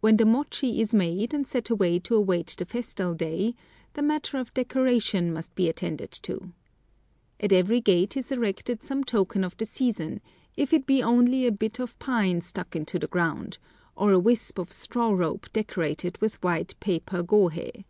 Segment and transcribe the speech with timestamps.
[0.00, 3.54] When the mochi is made and set away to await the festal day,
[3.92, 6.54] the matter of decoration must be attended to.
[7.38, 10.22] At every gate is erected some token of the season,
[10.56, 13.58] if it be only a bit of pine stuck into the ground,
[13.96, 17.84] or a wisp of straw rope decorated with white paper gohei.